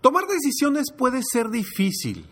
Tomar 0.00 0.26
decisiones 0.26 0.92
puede 0.96 1.20
ser 1.22 1.50
difícil. 1.50 2.28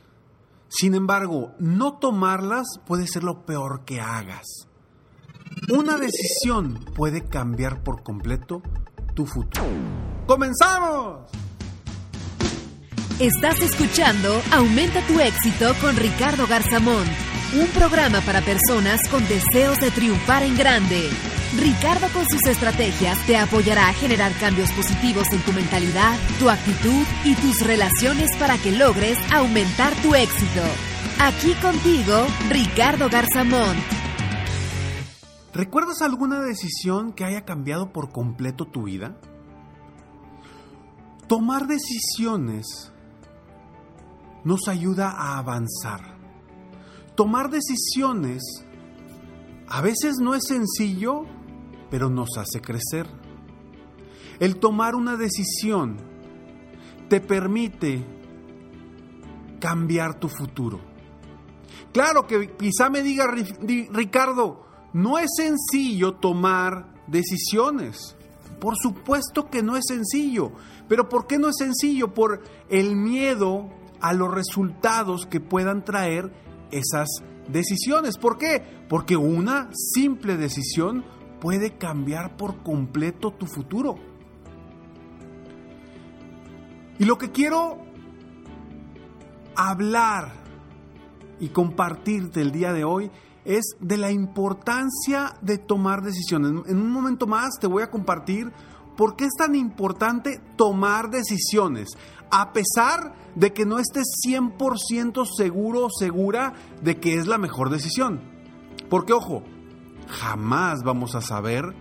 Sin 0.68 0.94
embargo, 0.94 1.54
no 1.58 1.98
tomarlas 1.98 2.66
puede 2.86 3.06
ser 3.06 3.24
lo 3.24 3.44
peor 3.44 3.84
que 3.84 4.00
hagas. 4.00 4.68
Una 5.72 5.96
decisión 5.96 6.84
puede 6.94 7.24
cambiar 7.28 7.82
por 7.82 8.02
completo 8.02 8.62
tu 9.14 9.26
futuro. 9.26 9.66
¡Comenzamos! 10.26 11.30
Estás 13.18 13.60
escuchando 13.60 14.42
Aumenta 14.52 15.00
tu 15.06 15.18
éxito 15.18 15.72
con 15.80 15.96
Ricardo 15.96 16.46
Garzamón, 16.46 17.06
un 17.58 17.66
programa 17.68 18.20
para 18.20 18.42
personas 18.42 19.08
con 19.08 19.26
deseos 19.26 19.80
de 19.80 19.90
triunfar 19.90 20.42
en 20.42 20.56
grande. 20.56 21.08
Ricardo 21.58 22.08
con 22.12 22.24
sus 22.28 22.42
estrategias 22.46 23.18
te 23.26 23.36
apoyará 23.38 23.88
a 23.88 23.94
generar 23.94 24.32
cambios 24.38 24.70
positivos 24.72 25.32
en 25.32 25.40
tu 25.40 25.52
mentalidad, 25.52 26.18
tu 26.38 26.50
actitud 26.50 27.04
y 27.24 27.34
tus 27.36 27.66
relaciones 27.66 28.36
para 28.36 28.58
que 28.58 28.72
logres 28.72 29.18
aumentar 29.32 29.94
tu 30.02 30.14
éxito. 30.14 30.62
Aquí 31.18 31.54
contigo, 31.54 32.26
Ricardo 32.50 33.08
Garzamón. 33.08 33.76
¿Recuerdas 35.54 36.02
alguna 36.02 36.42
decisión 36.42 37.14
que 37.14 37.24
haya 37.24 37.46
cambiado 37.46 37.90
por 37.90 38.12
completo 38.12 38.66
tu 38.66 38.82
vida? 38.82 39.16
Tomar 41.26 41.66
decisiones 41.66 42.92
nos 44.44 44.68
ayuda 44.68 45.10
a 45.10 45.38
avanzar. 45.38 46.18
Tomar 47.14 47.48
decisiones 47.48 48.42
a 49.68 49.80
veces 49.80 50.16
no 50.20 50.34
es 50.34 50.44
sencillo, 50.44 51.24
pero 51.90 52.10
nos 52.10 52.36
hace 52.38 52.60
crecer. 52.60 53.06
El 54.38 54.56
tomar 54.56 54.94
una 54.94 55.16
decisión 55.16 55.96
te 57.08 57.20
permite 57.20 58.04
cambiar 59.60 60.18
tu 60.18 60.28
futuro. 60.28 60.80
Claro 61.92 62.26
que 62.26 62.54
quizá 62.56 62.90
me 62.90 63.02
diga 63.02 63.26
Ricardo, 63.90 64.66
no 64.92 65.18
es 65.18 65.30
sencillo 65.36 66.14
tomar 66.14 66.94
decisiones. 67.06 68.16
Por 68.60 68.74
supuesto 68.76 69.48
que 69.50 69.62
no 69.62 69.76
es 69.76 69.84
sencillo. 69.88 70.52
Pero 70.88 71.08
¿por 71.08 71.26
qué 71.26 71.38
no 71.38 71.48
es 71.48 71.56
sencillo? 71.58 72.14
Por 72.14 72.42
el 72.68 72.96
miedo 72.96 73.70
a 74.00 74.12
los 74.12 74.32
resultados 74.32 75.26
que 75.26 75.40
puedan 75.40 75.84
traer 75.84 76.32
esas 76.70 77.08
decisiones. 77.48 78.18
¿Por 78.18 78.38
qué? 78.38 78.62
Porque 78.88 79.16
una 79.16 79.70
simple 79.72 80.36
decisión 80.36 81.04
puede 81.40 81.76
cambiar 81.76 82.36
por 82.36 82.62
completo 82.62 83.30
tu 83.32 83.46
futuro. 83.46 83.96
Y 86.98 87.04
lo 87.04 87.18
que 87.18 87.30
quiero 87.30 87.78
hablar 89.54 90.32
y 91.38 91.48
compartirte 91.48 92.40
el 92.40 92.52
día 92.52 92.72
de 92.72 92.84
hoy 92.84 93.10
es 93.44 93.76
de 93.80 93.96
la 93.96 94.10
importancia 94.10 95.36
de 95.40 95.58
tomar 95.58 96.02
decisiones. 96.02 96.52
En 96.66 96.78
un 96.78 96.90
momento 96.90 97.26
más 97.26 97.50
te 97.60 97.66
voy 97.66 97.82
a 97.82 97.90
compartir 97.90 98.50
por 98.96 99.14
qué 99.14 99.24
es 99.24 99.34
tan 99.36 99.54
importante 99.54 100.40
tomar 100.56 101.10
decisiones, 101.10 101.90
a 102.30 102.52
pesar 102.52 103.14
de 103.34 103.52
que 103.52 103.66
no 103.66 103.78
estés 103.78 104.06
100% 104.26 105.26
seguro 105.36 105.86
o 105.86 105.90
segura 105.90 106.54
de 106.82 106.98
que 106.98 107.14
es 107.14 107.26
la 107.26 107.38
mejor 107.38 107.70
decisión. 107.70 108.20
Porque 108.88 109.12
ojo, 109.12 109.42
jamás 110.06 110.82
vamos 110.84 111.14
a 111.14 111.20
saber 111.20 111.74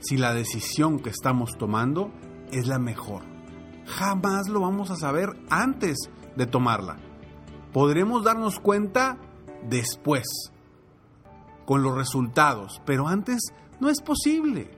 si 0.00 0.16
la 0.16 0.32
decisión 0.32 0.98
que 0.98 1.10
estamos 1.10 1.56
tomando 1.58 2.10
es 2.52 2.66
la 2.66 2.78
mejor. 2.78 3.22
Jamás 3.86 4.48
lo 4.48 4.60
vamos 4.60 4.90
a 4.90 4.96
saber 4.96 5.30
antes 5.50 5.96
de 6.36 6.46
tomarla. 6.46 6.96
Podremos 7.72 8.24
darnos 8.24 8.60
cuenta 8.60 9.18
después, 9.68 10.24
con 11.64 11.82
los 11.82 11.94
resultados, 11.94 12.80
pero 12.86 13.08
antes 13.08 13.52
no 13.80 13.88
es 13.88 14.00
posible. 14.00 14.70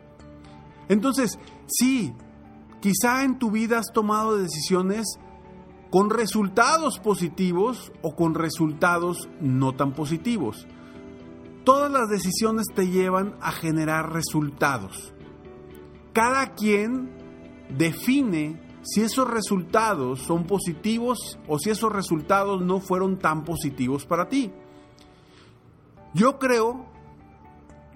Entonces, 0.88 1.38
sí, 1.69 2.12
quizá 2.80 3.22
en 3.22 3.38
tu 3.38 3.50
vida 3.50 3.78
has 3.78 3.92
tomado 3.92 4.36
decisiones 4.36 5.06
con 5.90 6.10
resultados 6.10 6.98
positivos 6.98 7.92
o 8.02 8.14
con 8.14 8.34
resultados 8.34 9.28
no 9.40 9.74
tan 9.74 9.92
positivos. 9.92 10.66
Todas 11.65 11.91
las 11.91 12.09
decisiones 12.09 12.66
te 12.75 12.88
llevan 12.88 13.37
a 13.41 13.53
generar 13.53 14.12
resultados. 14.12 15.12
Cada 16.12 16.54
quien 16.54 17.10
define 17.76 18.60
si 18.82 19.03
esos 19.03 19.28
resultados 19.28 20.20
son 20.20 20.44
positivos 20.44 21.38
o 21.47 21.59
si 21.59 21.70
esos 21.70 21.93
resultados 21.93 22.62
no 22.62 22.81
fueron 22.81 23.19
tan 23.19 23.44
positivos 23.44 24.06
para 24.06 24.28
ti. 24.28 24.50
Yo 26.15 26.38
creo 26.38 26.87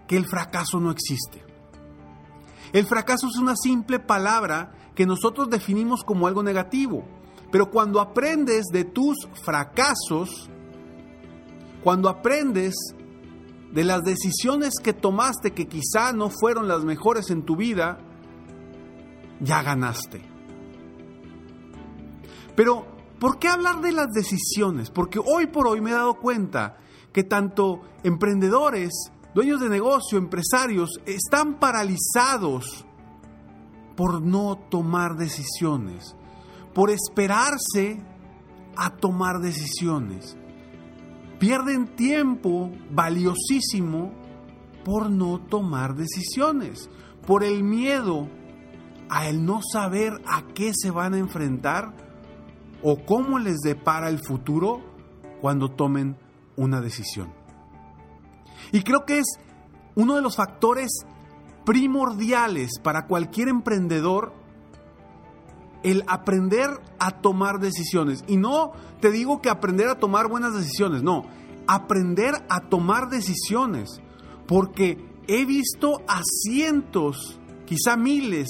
que 0.06 0.16
el 0.16 0.26
fracaso 0.26 0.78
no 0.78 0.90
existe. 0.90 1.42
El 2.72 2.86
fracaso 2.86 3.28
es 3.28 3.36
una 3.36 3.56
simple 3.56 3.98
palabra 3.98 4.72
que 4.94 5.06
nosotros 5.06 5.48
definimos 5.48 6.04
como 6.04 6.26
algo 6.26 6.42
negativo, 6.42 7.04
pero 7.50 7.70
cuando 7.70 8.00
aprendes 8.00 8.66
de 8.66 8.84
tus 8.84 9.16
fracasos, 9.42 10.50
cuando 11.82 12.08
aprendes 12.08 12.74
de 13.74 13.82
las 13.82 14.04
decisiones 14.04 14.74
que 14.80 14.92
tomaste 14.92 15.52
que 15.52 15.66
quizá 15.66 16.12
no 16.12 16.30
fueron 16.30 16.68
las 16.68 16.84
mejores 16.84 17.30
en 17.30 17.42
tu 17.42 17.56
vida, 17.56 17.98
ya 19.40 19.62
ganaste. 19.64 20.22
Pero, 22.54 22.86
¿por 23.18 23.40
qué 23.40 23.48
hablar 23.48 23.80
de 23.80 23.90
las 23.90 24.12
decisiones? 24.12 24.90
Porque 24.90 25.18
hoy 25.18 25.48
por 25.48 25.66
hoy 25.66 25.80
me 25.80 25.90
he 25.90 25.94
dado 25.94 26.14
cuenta 26.20 26.76
que 27.12 27.24
tanto 27.24 27.80
emprendedores, 28.04 28.92
dueños 29.34 29.60
de 29.60 29.68
negocio, 29.68 30.18
empresarios, 30.18 31.00
están 31.04 31.58
paralizados 31.58 32.86
por 33.96 34.22
no 34.22 34.56
tomar 34.70 35.16
decisiones, 35.16 36.14
por 36.72 36.90
esperarse 36.90 38.00
a 38.76 38.90
tomar 38.90 39.40
decisiones 39.40 40.36
pierden 41.38 41.86
tiempo 41.96 42.70
valiosísimo 42.90 44.12
por 44.84 45.10
no 45.10 45.40
tomar 45.40 45.94
decisiones, 45.94 46.90
por 47.26 47.42
el 47.44 47.62
miedo 47.64 48.28
a 49.08 49.28
el 49.28 49.44
no 49.44 49.60
saber 49.62 50.20
a 50.26 50.42
qué 50.54 50.72
se 50.74 50.90
van 50.90 51.14
a 51.14 51.18
enfrentar 51.18 51.94
o 52.82 53.04
cómo 53.04 53.38
les 53.38 53.60
depara 53.60 54.08
el 54.08 54.18
futuro 54.18 54.80
cuando 55.40 55.70
tomen 55.70 56.16
una 56.56 56.80
decisión. 56.80 57.32
Y 58.72 58.82
creo 58.82 59.04
que 59.04 59.18
es 59.18 59.26
uno 59.94 60.16
de 60.16 60.22
los 60.22 60.36
factores 60.36 60.90
primordiales 61.64 62.78
para 62.82 63.06
cualquier 63.06 63.48
emprendedor 63.48 64.34
el 65.84 66.02
aprender 66.08 66.80
a 66.98 67.20
tomar 67.20 67.60
decisiones. 67.60 68.24
Y 68.26 68.36
no 68.36 68.72
te 69.00 69.12
digo 69.12 69.40
que 69.40 69.50
aprender 69.50 69.88
a 69.88 70.00
tomar 70.00 70.28
buenas 70.28 70.54
decisiones, 70.54 71.04
no, 71.04 71.26
aprender 71.68 72.34
a 72.48 72.62
tomar 72.62 73.10
decisiones. 73.10 74.00
Porque 74.48 74.98
he 75.28 75.44
visto 75.44 76.02
a 76.08 76.22
cientos, 76.24 77.38
quizá 77.66 77.96
miles 77.96 78.48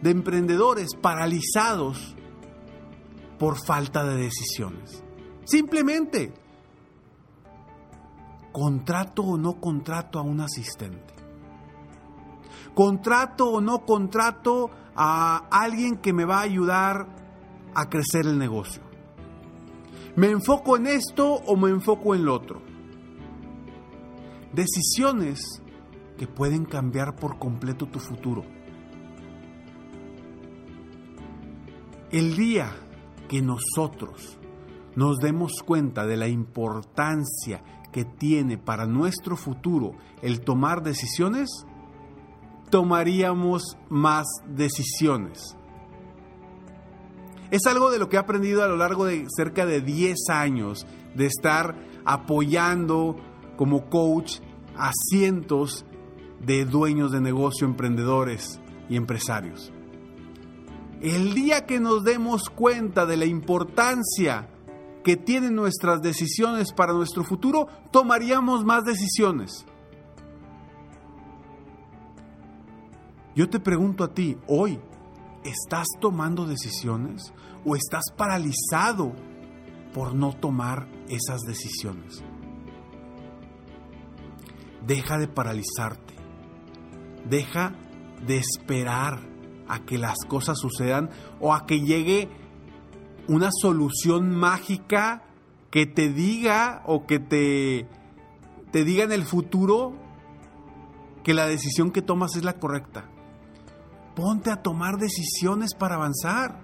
de 0.00 0.10
emprendedores 0.10 0.94
paralizados 0.94 2.16
por 3.38 3.58
falta 3.58 4.04
de 4.04 4.16
decisiones. 4.16 5.02
Simplemente, 5.44 6.32
contrato 8.52 9.22
o 9.22 9.36
no 9.36 9.60
contrato 9.60 10.18
a 10.18 10.22
un 10.22 10.40
asistente. 10.40 11.14
Contrato 12.74 13.48
o 13.50 13.60
no 13.60 13.84
contrato 13.84 14.70
a 15.00 15.46
alguien 15.52 15.98
que 15.98 16.12
me 16.12 16.24
va 16.24 16.40
a 16.40 16.42
ayudar 16.42 17.06
a 17.72 17.88
crecer 17.88 18.26
el 18.26 18.36
negocio. 18.36 18.82
¿Me 20.16 20.28
enfoco 20.28 20.76
en 20.76 20.88
esto 20.88 21.34
o 21.34 21.56
me 21.56 21.70
enfoco 21.70 22.16
en 22.16 22.24
lo 22.24 22.34
otro? 22.34 22.60
Decisiones 24.52 25.62
que 26.16 26.26
pueden 26.26 26.64
cambiar 26.64 27.14
por 27.14 27.38
completo 27.38 27.86
tu 27.86 28.00
futuro. 28.00 28.42
El 32.10 32.36
día 32.36 32.68
que 33.28 33.40
nosotros 33.40 34.36
nos 34.96 35.18
demos 35.18 35.62
cuenta 35.64 36.06
de 36.06 36.16
la 36.16 36.26
importancia 36.26 37.62
que 37.92 38.04
tiene 38.04 38.58
para 38.58 38.84
nuestro 38.86 39.36
futuro 39.36 39.92
el 40.22 40.40
tomar 40.40 40.82
decisiones, 40.82 41.48
tomaríamos 42.70 43.76
más 43.88 44.26
decisiones. 44.46 45.56
Es 47.50 47.66
algo 47.66 47.90
de 47.90 47.98
lo 47.98 48.08
que 48.08 48.16
he 48.16 48.18
aprendido 48.18 48.62
a 48.62 48.68
lo 48.68 48.76
largo 48.76 49.06
de 49.06 49.26
cerca 49.34 49.64
de 49.64 49.80
10 49.80 50.28
años 50.30 50.86
de 51.14 51.26
estar 51.26 51.76
apoyando 52.04 53.16
como 53.56 53.88
coach 53.88 54.40
a 54.76 54.92
cientos 55.10 55.86
de 56.40 56.64
dueños 56.64 57.10
de 57.10 57.20
negocio, 57.20 57.66
emprendedores 57.66 58.60
y 58.88 58.96
empresarios. 58.96 59.72
El 61.00 61.34
día 61.34 61.64
que 61.64 61.80
nos 61.80 62.04
demos 62.04 62.50
cuenta 62.50 63.06
de 63.06 63.16
la 63.16 63.24
importancia 63.24 64.50
que 65.04 65.16
tienen 65.16 65.54
nuestras 65.54 66.02
decisiones 66.02 66.72
para 66.72 66.92
nuestro 66.92 67.24
futuro, 67.24 67.68
tomaríamos 67.90 68.64
más 68.64 68.84
decisiones. 68.84 69.64
Yo 73.38 73.48
te 73.48 73.60
pregunto 73.60 74.02
a 74.02 74.12
ti, 74.12 74.36
hoy, 74.48 74.80
¿estás 75.44 75.86
tomando 76.00 76.44
decisiones 76.44 77.32
o 77.64 77.76
estás 77.76 78.06
paralizado 78.16 79.12
por 79.94 80.12
no 80.12 80.32
tomar 80.32 80.88
esas 81.08 81.42
decisiones? 81.42 82.20
Deja 84.84 85.18
de 85.18 85.28
paralizarte. 85.28 86.14
Deja 87.30 87.76
de 88.26 88.38
esperar 88.38 89.20
a 89.68 89.84
que 89.84 89.98
las 89.98 90.18
cosas 90.26 90.58
sucedan 90.58 91.08
o 91.38 91.54
a 91.54 91.64
que 91.64 91.82
llegue 91.82 92.28
una 93.28 93.50
solución 93.52 94.34
mágica 94.34 95.22
que 95.70 95.86
te 95.86 96.12
diga 96.12 96.82
o 96.86 97.06
que 97.06 97.20
te, 97.20 97.86
te 98.72 98.82
diga 98.82 99.04
en 99.04 99.12
el 99.12 99.22
futuro 99.22 99.92
que 101.22 101.34
la 101.34 101.46
decisión 101.46 101.92
que 101.92 102.02
tomas 102.02 102.34
es 102.34 102.42
la 102.42 102.54
correcta. 102.54 103.08
Ponte 104.18 104.50
a 104.50 104.60
tomar 104.60 104.96
decisiones 104.96 105.76
para 105.76 105.94
avanzar. 105.94 106.60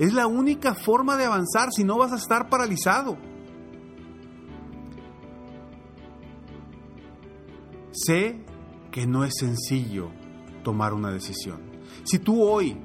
Es 0.00 0.12
la 0.12 0.26
única 0.26 0.74
forma 0.74 1.16
de 1.16 1.26
avanzar 1.26 1.68
si 1.70 1.84
no 1.84 1.96
vas 1.96 2.10
a 2.10 2.16
estar 2.16 2.48
paralizado. 2.48 3.16
Sé 7.92 8.44
que 8.90 9.06
no 9.06 9.22
es 9.22 9.34
sencillo 9.38 10.10
tomar 10.64 10.92
una 10.92 11.12
decisión. 11.12 11.60
Si 12.02 12.18
tú 12.18 12.42
hoy 12.42 12.76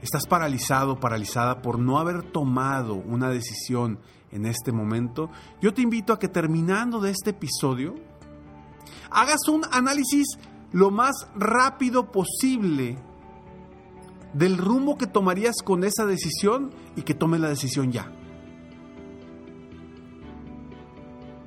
estás 0.00 0.26
paralizado, 0.26 0.98
paralizada 0.98 1.62
por 1.62 1.78
no 1.78 2.00
haber 2.00 2.24
tomado 2.24 2.96
una 2.96 3.28
decisión 3.28 4.00
en 4.32 4.46
este 4.46 4.72
momento, 4.72 5.30
yo 5.60 5.72
te 5.72 5.80
invito 5.80 6.12
a 6.12 6.18
que 6.18 6.26
terminando 6.26 7.00
de 7.00 7.12
este 7.12 7.30
episodio, 7.30 7.94
hagas 9.12 9.46
un 9.46 9.62
análisis 9.70 10.26
lo 10.72 10.90
más 10.90 11.28
rápido 11.36 12.10
posible 12.10 12.98
del 14.32 14.58
rumbo 14.58 14.96
que 14.96 15.06
tomarías 15.06 15.56
con 15.64 15.84
esa 15.84 16.06
decisión 16.06 16.70
y 16.96 17.02
que 17.02 17.14
tomes 17.14 17.40
la 17.40 17.48
decisión 17.48 17.92
ya. 17.92 18.10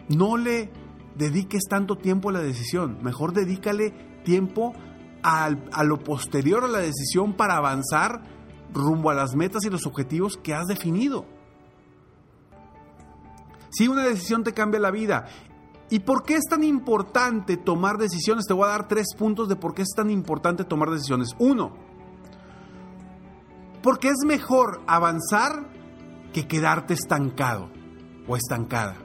No 0.07 0.37
le 0.37 0.71
dediques 1.15 1.63
tanto 1.69 1.97
tiempo 1.97 2.29
a 2.29 2.33
la 2.33 2.41
decisión, 2.41 2.99
mejor 3.01 3.33
dedícale 3.33 3.91
tiempo 4.23 4.73
a 5.23 5.83
lo 5.83 6.03
posterior 6.03 6.63
a 6.63 6.67
la 6.67 6.79
decisión 6.79 7.33
para 7.33 7.57
avanzar 7.57 8.21
rumbo 8.71 9.09
a 9.09 9.15
las 9.15 9.35
metas 9.35 9.65
y 9.65 9.71
los 9.71 9.87
objetivos 9.87 10.37
que 10.37 10.53
has 10.53 10.67
definido. 10.67 11.25
Si 13.71 13.87
una 13.87 14.03
decisión 14.03 14.43
te 14.43 14.53
cambia 14.53 14.79
la 14.79 14.91
vida. 14.91 15.25
¿Y 15.89 15.99
por 15.99 16.23
qué 16.23 16.35
es 16.35 16.45
tan 16.49 16.63
importante 16.63 17.57
tomar 17.57 17.97
decisiones? 17.97 18.45
Te 18.45 18.53
voy 18.53 18.65
a 18.65 18.71
dar 18.71 18.87
tres 18.87 19.07
puntos 19.17 19.47
de 19.49 19.55
por 19.55 19.73
qué 19.73 19.81
es 19.83 19.89
tan 19.95 20.09
importante 20.09 20.63
tomar 20.63 20.89
decisiones. 20.89 21.35
Uno, 21.39 21.73
porque 23.85 24.07
es 24.07 24.25
mejor 24.25 24.81
avanzar 24.87 25.69
que 26.33 26.47
quedarte 26.47 26.95
estancado 26.95 27.69
o 28.27 28.35
estancada. 28.35 28.95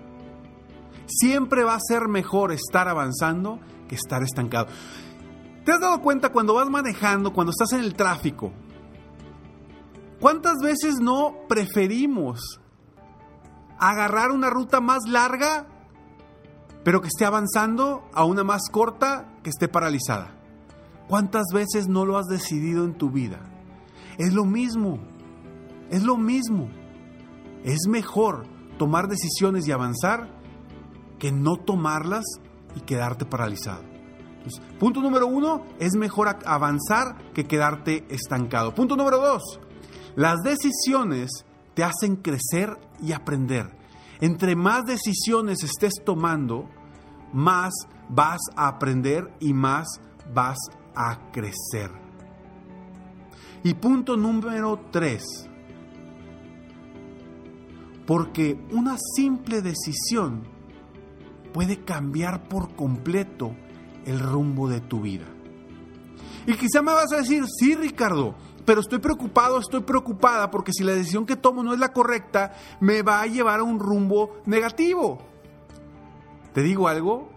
Siempre 1.05 1.65
va 1.65 1.75
a 1.75 1.81
ser 1.87 2.09
mejor 2.09 2.51
estar 2.51 2.89
avanzando 2.89 3.61
que 3.91 3.97
estar 3.97 4.23
estancado. 4.23 4.69
¿Te 5.67 5.73
has 5.73 5.81
dado 5.81 6.01
cuenta 6.01 6.31
cuando 6.33 6.55
vas 6.55 6.71
manejando, 6.71 7.35
cuando 7.35 7.51
estás 7.51 7.79
en 7.79 7.85
el 7.85 7.95
tráfico? 7.95 8.55
¿Cuántas 10.19 10.57
veces 10.63 10.95
no 10.99 11.35
preferimos 11.47 12.59
agarrar 13.79 14.31
una 14.31 14.49
ruta 14.49 14.81
más 14.81 15.01
larga, 15.07 15.67
pero 16.85 17.03
que 17.03 17.09
esté 17.09 17.27
avanzando, 17.27 18.09
a 18.15 18.25
una 18.25 18.45
más 18.45 18.63
corta, 18.73 19.29
que 19.43 19.51
esté 19.51 19.69
paralizada? 19.69 20.39
¿Cuántas 21.07 21.49
veces 21.53 21.87
no 21.87 22.07
lo 22.07 22.17
has 22.17 22.29
decidido 22.29 22.87
en 22.87 22.95
tu 22.95 23.11
vida? 23.11 23.50
Es 24.19 24.33
lo 24.33 24.45
mismo, 24.45 24.99
es 25.91 26.03
lo 26.03 26.17
mismo. 26.17 26.69
Es 27.65 27.87
mejor 27.89 28.47
tomar 28.79 29.09
decisiones 29.09 29.69
y 29.69 29.73
avanzar 29.73 30.29
que 31.19 31.33
no 31.33 31.57
tomarlas 31.57 32.25
y 32.75 32.81
quedarte 32.81 33.25
paralizado 33.27 33.91
punto 34.79 35.01
número 35.01 35.27
uno, 35.27 35.65
es 35.79 35.95
mejor 35.95 36.29
avanzar 36.47 37.17
que 37.33 37.45
quedarte 37.45 38.07
estancado. 38.09 38.75
Punto 38.75 38.97
número 38.97 39.19
dos, 39.19 39.61
las 40.17 40.41
decisiones 40.43 41.31
te 41.75 41.85
hacen 41.85 42.17
crecer 42.17 42.79
y 43.01 43.13
aprender. 43.13 43.77
Entre 44.21 44.57
más 44.57 44.85
decisiones 44.85 45.63
estés 45.63 45.95
tomando, 46.05 46.69
más 47.33 47.73
vas 48.09 48.41
a 48.57 48.69
aprender 48.69 49.33
y 49.41 49.53
más 49.53 49.87
vas 50.35 50.59
a 50.95 51.31
crecer. 51.33 52.00
Y 53.63 53.75
punto 53.75 54.17
número 54.17 54.81
tres, 54.91 55.25
porque 58.07 58.59
una 58.73 58.97
simple 59.15 59.61
decisión 59.61 60.43
puede 61.53 61.85
cambiar 61.85 62.49
por 62.49 62.75
completo 62.75 63.55
el 64.07 64.19
rumbo 64.19 64.69
de 64.69 64.81
tu 64.81 65.01
vida. 65.01 65.27
Y 66.47 66.55
quizá 66.55 66.81
me 66.81 66.93
vas 66.93 67.13
a 67.13 67.19
decir, 67.19 67.45
sí 67.47 67.75
Ricardo, 67.75 68.35
pero 68.65 68.81
estoy 68.81 68.99
preocupado, 68.99 69.59
estoy 69.59 69.81
preocupada 69.81 70.51
porque 70.51 70.73
si 70.73 70.85
la 70.85 70.93
decisión 70.93 71.27
que 71.27 71.37
tomo 71.37 71.63
no 71.63 71.75
es 71.75 71.81
la 71.81 71.93
correcta, 71.93 72.55
me 72.81 73.03
va 73.03 73.21
a 73.21 73.27
llevar 73.27 73.61
a 73.61 73.65
un 73.65 73.79
rumbo 73.79 74.41
negativo. 74.47 75.19
¿Te 76.55 76.63
digo 76.63 76.89
algo? 76.89 77.31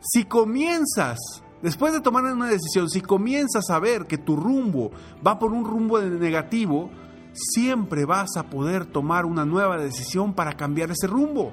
Si 0.00 0.24
comienzas, 0.24 1.18
después 1.62 1.92
de 1.92 2.00
tomar 2.00 2.24
una 2.24 2.48
decisión, 2.48 2.90
si 2.90 3.00
comienzas 3.00 3.70
a 3.70 3.78
ver 3.78 4.06
que 4.06 4.18
tu 4.18 4.36
rumbo 4.36 4.90
va 5.26 5.38
por 5.38 5.52
un 5.52 5.64
rumbo 5.64 6.00
negativo, 6.00 6.90
siempre 7.32 8.04
vas 8.04 8.36
a 8.36 8.44
poder 8.44 8.86
tomar 8.86 9.24
una 9.24 9.44
nueva 9.44 9.78
decisión 9.78 10.34
para 10.34 10.52
cambiar 10.54 10.90
ese 10.90 11.06
rumbo. 11.06 11.52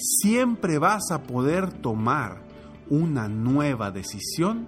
siempre 0.00 0.78
vas 0.78 1.10
a 1.10 1.22
poder 1.22 1.72
tomar 1.72 2.42
una 2.88 3.28
nueva 3.28 3.90
decisión 3.90 4.66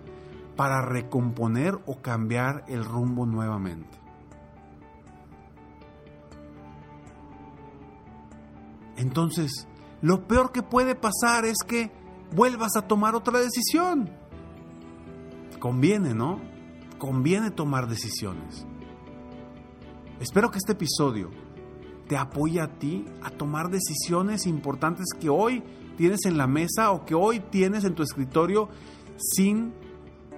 para 0.56 0.82
recomponer 0.82 1.78
o 1.86 2.02
cambiar 2.02 2.64
el 2.68 2.84
rumbo 2.84 3.26
nuevamente. 3.26 3.98
Entonces, 8.96 9.66
lo 10.02 10.26
peor 10.26 10.50
que 10.50 10.62
puede 10.62 10.96
pasar 10.96 11.44
es 11.44 11.56
que 11.66 11.90
vuelvas 12.34 12.76
a 12.76 12.82
tomar 12.82 13.14
otra 13.14 13.38
decisión. 13.38 14.10
Conviene, 15.60 16.12
¿no? 16.12 16.40
Conviene 16.98 17.52
tomar 17.52 17.88
decisiones. 17.88 18.66
Espero 20.18 20.50
que 20.50 20.58
este 20.58 20.72
episodio 20.72 21.30
te 22.08 22.16
apoya 22.16 22.64
a 22.64 22.78
ti 22.78 23.04
a 23.22 23.30
tomar 23.30 23.70
decisiones 23.70 24.46
importantes 24.46 25.06
que 25.18 25.28
hoy 25.28 25.62
tienes 25.96 26.24
en 26.26 26.36
la 26.36 26.48
mesa 26.48 26.90
o 26.90 27.04
que 27.04 27.14
hoy 27.14 27.38
tienes 27.38 27.84
en 27.84 27.94
tu 27.94 28.02
escritorio 28.02 28.68
sin, 29.16 29.72